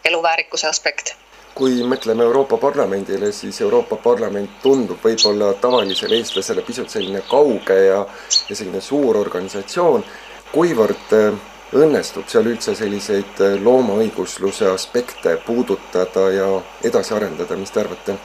eluväärikuse 0.06 0.68
aspekt 0.68 1.14
kui 1.56 1.84
mõtleme 1.88 2.24
Euroopa 2.24 2.58
Parlamendile, 2.60 3.30
siis 3.32 3.62
Euroopa 3.62 3.96
Parlament 3.96 4.58
tundub 4.64 5.00
võib-olla 5.04 5.54
tavalisele 5.54 6.18
eestlasele 6.20 6.66
pisut 6.68 6.92
selline 6.92 7.22
kauge 7.30 7.78
ja, 7.86 8.02
ja 8.50 8.56
selline 8.56 8.82
suur 8.82 9.16
organisatsioon. 9.18 10.04
kuivõrd 10.52 11.14
äh, 11.16 11.38
õnnestub 11.74 12.30
seal 12.30 12.52
üldse 12.52 12.76
selliseid 12.78 13.42
äh, 13.42 13.58
loomaõigusluse 13.64 14.70
aspekte 14.70 15.38
puudutada 15.46 16.30
ja 16.34 16.48
edasi 16.86 17.16
arendada, 17.18 17.58
mis 17.58 17.74
te 17.74 17.84
arvate? 17.86 18.18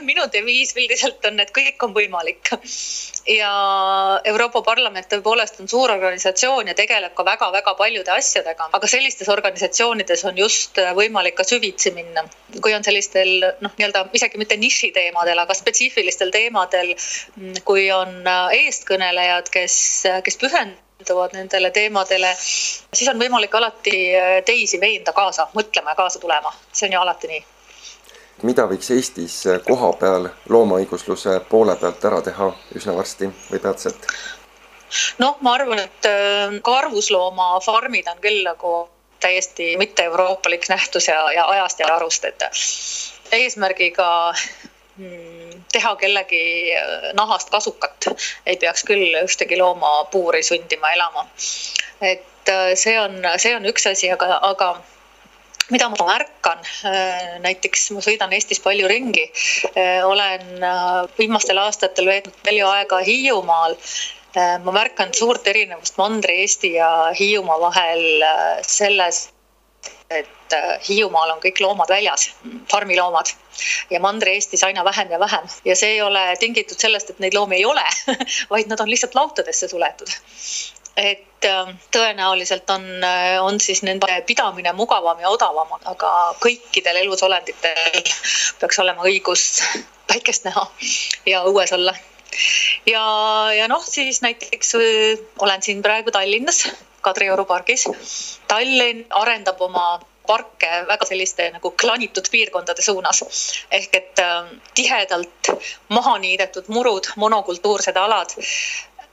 minu 0.00 0.24
deviis 0.32 0.72
üldiselt 0.74 1.24
on, 1.28 1.36
et 1.42 1.50
kõik 1.54 1.82
on 1.84 1.92
võimalik. 1.94 2.48
ja 3.28 3.50
Euroopa 4.24 4.62
Parlament 4.64 5.06
tõepoolest 5.12 5.60
on 5.60 5.68
suur 5.68 5.92
organisatsioon 5.92 6.72
ja 6.72 6.74
tegeleb 6.74 7.12
ka 7.14 7.24
väga-väga 7.28 7.74
paljude 7.78 8.14
asjadega, 8.14 8.70
aga 8.72 8.90
sellistes 8.90 9.28
organisatsioonides 9.28 10.24
on 10.24 10.40
just 10.40 10.80
võimalik 10.96 11.36
ka 11.36 11.44
süvitsi 11.44 11.92
minna. 11.94 12.24
kui 12.62 12.74
on 12.74 12.84
sellistel 12.84 13.52
noh, 13.60 13.76
nii-öelda 13.76 14.08
isegi 14.16 14.40
mitte 14.40 14.56
nišiteemadel, 14.56 15.38
aga 15.38 15.54
spetsiifilistel 15.54 16.32
teemadel, 16.34 16.94
kui 17.64 17.90
on 17.94 18.22
eestkõnelejad, 18.56 19.52
kes, 19.52 19.76
kes 20.24 20.40
pühenduvad 20.40 20.88
nendele 21.32 21.70
teemadele, 21.70 22.34
siis 22.38 23.08
on 23.10 23.18
võimalik 23.18 23.54
alati 23.54 24.02
teisi 24.46 24.80
veenda 24.80 25.12
kaasa 25.12 25.48
mõtlema 25.54 25.94
ja 25.94 26.00
kaasa 26.02 26.18
tulema, 26.18 26.52
see 26.72 26.88
on 26.88 26.98
ju 26.98 27.00
alati 27.00 27.32
nii 27.32 27.46
mida 28.42 28.64
võiks 28.64 28.88
Eestis 28.94 29.34
koha 29.66 29.90
peal 30.00 30.28
loomaõigusluse 30.48 31.40
poole 31.50 31.74
pealt 31.76 32.04
ära 32.08 32.20
teha 32.24 32.46
üsna 32.76 32.94
varsti 32.96 33.28
või 33.50 33.60
peatselt? 33.60 34.06
noh, 35.18 35.36
ma 35.40 35.54
arvan, 35.54 35.82
et 35.84 36.08
äh, 36.08 36.56
karusloomafarmid 36.64 38.08
on 38.10 38.22
küll 38.24 38.42
nagu 38.46 38.74
täiesti 39.20 39.74
mitte-euroopalik 39.76 40.68
nähtus 40.72 41.08
ja, 41.08 41.20
ja 41.32 41.46
ajast 41.54 41.80
ja 41.80 41.90
arust, 41.94 42.24
et 42.24 42.42
eesmärgiga 43.36 44.08
teha 45.72 45.96
kellegi 46.00 46.44
äh, 46.74 47.10
nahast 47.16 47.50
kasukat 47.52 48.10
ei 48.46 48.56
peaks 48.60 48.84
küll 48.88 49.16
ühtegi 49.22 49.58
looma 49.60 50.04
puuri 50.12 50.42
sundima 50.46 50.92
elama. 50.94 51.26
et 52.00 52.48
äh, 52.48 52.72
see 52.74 52.96
on, 53.00 53.20
see 53.38 53.54
on 53.56 53.68
üks 53.70 53.86
asi, 53.90 54.10
aga, 54.12 54.40
aga 54.50 54.70
mida 55.70 55.88
ma 55.92 56.06
märkan, 56.08 56.62
äh, 56.90 57.34
näiteks 57.44 57.90
ma 57.96 58.04
sõidan 58.04 58.32
Eestis 58.34 58.62
palju 58.62 58.88
ringi, 58.90 59.28
olen 60.04 60.64
viimastel 61.18 61.60
aastatel 61.62 62.10
veetnud 62.10 62.40
palju 62.46 62.72
aega 62.74 63.04
Hiiumaal. 63.06 63.76
ma 64.64 64.72
märkan 64.72 65.10
suurt 65.14 65.46
erinevust 65.50 65.96
Mandri-Eesti 65.98 66.68
ja 66.76 66.90
Hiiumaa 67.18 67.60
vahel 67.60 68.04
selles, 68.62 69.24
et 70.10 70.54
Hiiumaal 70.88 71.36
on 71.36 71.38
kõik 71.42 71.60
loomad 71.62 71.90
väljas, 71.92 72.30
farmiloomad. 72.70 73.30
Ja 73.90 74.00
Mandri-Eestis 74.02 74.64
aina 74.66 74.82
vähem 74.84 75.12
ja 75.12 75.20
vähem. 75.20 75.46
Ja 75.64 75.76
see 75.78 75.94
ei 75.94 76.02
ole 76.02 76.24
tingitud 76.40 76.80
sellest, 76.80 77.10
et 77.10 77.22
neid 77.22 77.36
loomi 77.36 77.60
ei 77.60 77.64
ole 77.68 77.84
vaid 78.52 78.70
nad 78.70 78.82
on 78.82 78.90
lihtsalt 78.90 79.14
lautadesse 79.14 79.68
suletud 79.70 80.10
et 81.00 81.46
ähm, 81.48 81.76
tõenäoliselt 81.94 82.70
on, 82.70 82.84
äh, 83.04 83.38
on 83.42 83.60
siis 83.60 83.82
nende 83.86 84.20
pidamine 84.26 84.72
mugavam 84.76 85.20
ja 85.22 85.30
odavam, 85.32 85.72
aga 85.88 86.10
kõikidel 86.42 87.00
elusolenditel 87.04 88.02
peaks 88.60 88.80
olema 88.82 89.06
õigus 89.08 89.62
päikest 90.10 90.48
näha 90.48 90.66
ja 91.30 91.44
õues 91.48 91.72
olla. 91.76 91.94
ja, 92.86 93.04
ja 93.56 93.68
noh, 93.70 93.84
siis 93.86 94.22
näiteks 94.26 94.74
äh, 94.78 95.24
olen 95.38 95.62
siin 95.62 95.82
praegu 95.86 96.12
Tallinnas, 96.14 96.66
Kadrioru 97.00 97.44
pargis. 97.48 97.86
Tallinn 98.48 99.04
arendab 99.22 99.60
oma 99.60 100.00
parke 100.26 100.68
väga 100.86 101.06
selliste 101.08 101.48
nagu 101.54 101.72
klanitud 101.82 102.28
piirkondade 102.30 102.82
suunas. 102.82 103.22
ehk 103.70 103.96
et 103.96 104.18
äh, 104.18 104.52
tihedalt 104.74 105.52
maha 105.88 106.18
niidetud 106.18 106.68
murud, 106.68 107.12
monokultuursed 107.16 107.96
alad 107.96 108.36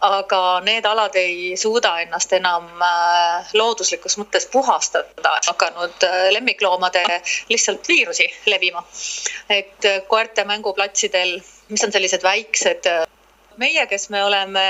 aga 0.02 0.62
need 0.66 0.86
alad 0.86 1.16
ei 1.18 1.56
suuda 1.58 1.96
ennast 2.04 2.34
enam 2.38 2.68
äh, 2.84 3.50
looduslikus 3.58 4.18
mõttes 4.22 4.46
puhastada, 4.52 5.34
hakanud 5.48 6.06
äh, 6.06 6.28
lemmikloomade 6.36 7.04
lihtsalt 7.50 7.88
viirusi 7.88 8.28
levima. 8.46 8.84
et 9.50 9.86
äh, 9.86 10.02
koerte 10.08 10.46
mänguplatsidel, 10.46 11.40
mis 11.70 11.84
on 11.84 11.92
sellised 11.92 12.24
väiksed, 12.24 12.90
meie, 13.58 13.88
kes 13.88 14.10
me 14.10 14.24
oleme 14.24 14.68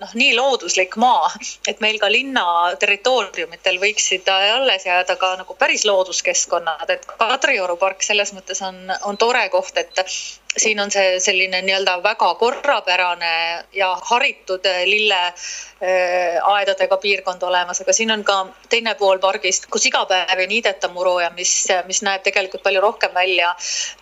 noh, 0.00 0.12
nii 0.14 0.34
looduslik 0.36 0.96
maa, 1.00 1.30
et 1.68 1.80
meil 1.84 1.98
ka 2.02 2.10
linna 2.12 2.44
territooriumitel 2.80 3.80
võiksid 3.82 4.28
alles 4.32 4.86
jääda 4.88 5.16
ka 5.20 5.34
nagu 5.42 5.56
päris 5.58 5.84
looduskeskkonnad, 5.88 6.90
et 6.90 7.06
Kadrioru 7.20 7.76
park 7.80 8.02
selles 8.06 8.34
mõttes 8.36 8.62
on, 8.66 8.82
on 9.04 9.20
tore 9.20 9.46
koht, 9.52 9.76
et 9.76 10.04
siin 10.56 10.80
on 10.80 10.90
see 10.90 11.20
selline 11.20 11.62
nii-öelda 11.62 12.00
väga 12.02 12.34
korrapärane 12.34 13.34
ja 13.72 13.90
haritud 14.10 14.66
Äh, 15.80 16.36
aedadega 16.44 16.98
piirkond 17.00 17.40
olemas, 17.48 17.78
aga 17.80 17.92
siin 17.96 18.10
on 18.12 18.20
ka 18.28 18.34
teine 18.68 18.92
pool 19.00 19.16
pargist, 19.22 19.64
kus 19.72 19.86
iga 19.88 20.02
päev 20.10 20.42
ei 20.42 20.48
niideta 20.50 20.90
muru 20.92 21.14
ja 21.22 21.30
mis, 21.32 21.54
mis 21.88 22.02
näeb 22.04 22.20
tegelikult 22.26 22.60
palju 22.66 22.82
rohkem 22.84 23.14
välja, 23.16 23.54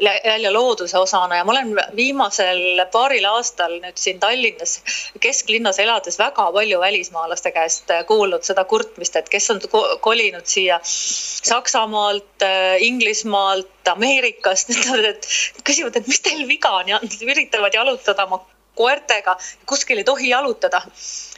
välja 0.02 0.50
looduse 0.50 0.98
osana. 0.98 1.38
Ja 1.38 1.44
ma 1.46 1.54
olen 1.54 1.70
viimasel 1.94 2.82
paaril 2.90 3.28
aastal 3.30 3.76
nüüd 3.84 3.94
siin 3.94 4.18
Tallinnas 4.18 4.80
kesklinnas 5.22 5.78
elades 5.84 6.18
väga 6.18 6.48
palju 6.58 6.80
välismaalaste 6.82 7.54
käest 7.54 7.94
kuulnud 8.10 8.42
seda 8.42 8.66
kurtmist, 8.66 9.14
et 9.22 9.30
kes 9.30 9.46
on 9.54 9.62
kolinud 10.02 10.50
siia 10.50 10.80
Saksamaalt, 10.82 12.42
Inglismaalt, 12.90 13.70
Ameerikast, 13.88 14.74
ütlevad, 14.74 15.14
et 15.14 15.62
küsivad, 15.64 15.94
et 15.96 16.10
mis 16.10 16.18
teil 16.26 16.37
viga 16.48 16.70
on 16.80 16.88
ja 16.88 17.00
üritavad 17.02 17.74
jalutada 17.74 18.28
oma 18.28 18.42
koertega, 18.78 19.34
kuskil 19.66 19.98
ei 19.98 20.06
tohi 20.06 20.28
jalutada. 20.30 20.82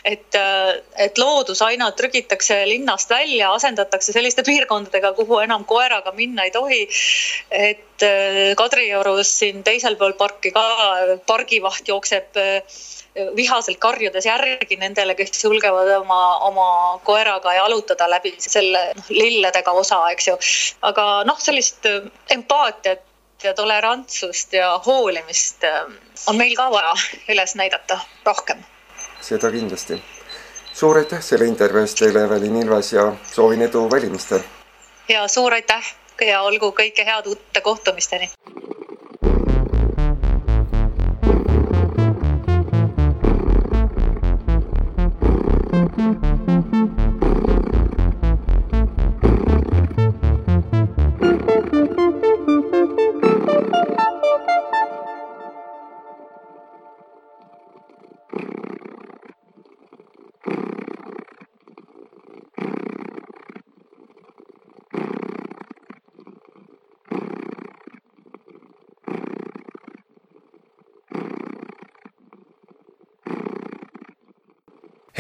et, 0.05 0.37
et 0.97 1.19
loodus 1.21 1.61
aina 1.63 1.91
trügitakse 1.93 2.57
linnast 2.69 3.11
välja, 3.11 3.51
asendatakse 3.53 4.15
selliste 4.17 4.43
piirkondadega, 4.43 5.13
kuhu 5.13 5.43
enam 5.45 5.65
koeraga 5.65 6.13
minna 6.17 6.45
ei 6.49 6.51
tohi. 6.51 6.87
et 7.51 8.07
Kadriorus 8.57 9.33
siin 9.39 9.65
teisel 9.65 9.97
pool 10.01 10.17
parki 10.17 10.53
ka 10.57 10.65
pargivaht 11.29 11.89
jookseb 11.89 12.41
vihaselt 13.37 13.79
karjudes 13.83 14.27
järgi 14.27 14.77
nendele, 14.79 15.15
kes 15.19 15.45
julgevad 15.45 15.91
oma, 15.99 16.21
oma 16.47 16.67
koeraga 17.05 17.55
jalutada 17.59 18.09
läbi 18.11 18.35
selle 18.39 18.85
noh, 18.97 19.11
lilledega 19.11 19.73
osa, 19.73 20.01
eks 20.15 20.29
ju. 20.31 20.37
aga 20.87 21.07
noh, 21.27 21.39
sellist 21.43 21.87
äh, 21.91 22.07
empaatiat 22.31 23.03
ja 23.45 23.55
tolerantsust 23.55 24.53
ja 24.53 24.81
hoolimist 24.87 25.65
äh, 25.65 25.85
on 26.27 26.37
meil 26.37 26.57
ka 26.57 26.71
vaja 26.71 26.95
üles 27.29 27.55
näidata 27.55 28.01
rohkem. 28.25 28.65
seda 29.21 29.51
kindlasti. 29.51 30.03
suur 30.73 30.99
aitäh 30.99 31.23
selle 31.23 31.45
intervjuu 31.45 31.83
eest 31.83 31.99
teile, 31.99 32.25
Evelin 32.25 32.57
Ilves 32.57 32.93
ja 32.93 33.13
soovin 33.33 33.63
edu 33.63 33.91
valimistel. 33.91 34.41
ja 35.09 35.29
suur 35.29 35.55
aitäh 35.55 35.95
ja 36.27 36.43
olgu 36.43 36.75
kõike 36.81 37.05
head 37.05 37.27
uute 37.27 37.61
kohtumisteni. 37.61 38.31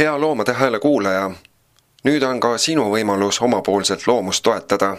Hea 0.01 0.21
Loomade 0.21 0.53
Hääle 0.53 0.79
kuulaja, 0.79 1.31
nüüd 2.05 2.23
on 2.25 2.39
ka 2.41 2.55
sinu 2.59 2.87
võimalus 2.89 3.37
omapoolselt 3.45 4.07
loomust 4.07 4.43
toetada. 4.43 4.97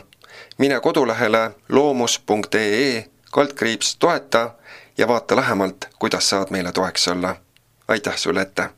mine 0.57 0.79
kodulehele 0.79 1.51
loomus.ee 1.69 3.05
kaldkriips 3.31 3.95
toeta 3.95 4.51
ja 4.97 5.07
vaata 5.07 5.35
lähemalt, 5.35 5.85
kuidas 5.99 6.29
saad 6.29 6.47
meile 6.49 6.71
toeks 6.71 7.07
olla. 7.07 7.35
aitäh 7.87 8.17
sulle 8.17 8.41
ette! 8.41 8.69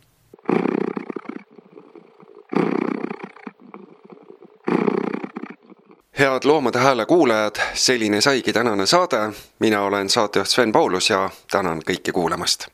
head 6.20 6.44
Loomade 6.46 6.80
Hääle 6.80 7.06
kuulajad, 7.06 7.56
selline 7.74 8.22
saigi 8.22 8.54
tänane 8.54 8.86
saade. 8.86 9.34
mina 9.60 9.82
olen 9.82 10.10
saatejuht 10.10 10.50
Sven 10.50 10.72
Paulus 10.72 11.10
ja 11.10 11.30
tänan 11.52 11.82
kõiki 11.92 12.12
kuulamast 12.12 12.68